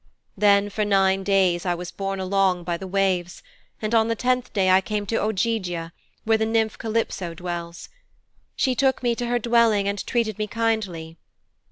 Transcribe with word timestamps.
'Then 0.35 0.67
for 0.67 0.83
nine 0.83 1.23
days 1.23 1.63
I 1.63 1.75
was 1.75 1.91
borne 1.91 2.19
along 2.19 2.63
by 2.63 2.75
the 2.75 2.87
waves, 2.87 3.43
and 3.79 3.93
on 3.93 4.07
the 4.07 4.15
tenth 4.15 4.51
day 4.51 4.71
I 4.71 4.81
came 4.81 5.05
to 5.05 5.21
Ogygia 5.21 5.93
where 6.23 6.39
the 6.39 6.45
nymph 6.47 6.79
Calypso 6.79 7.35
dwells. 7.35 7.87
She 8.55 8.73
took 8.73 9.03
me 9.03 9.13
to 9.13 9.27
her 9.27 9.37
dwelling 9.37 9.87
and 9.87 10.03
treated 10.07 10.39
me 10.39 10.47
kindly. 10.47 11.19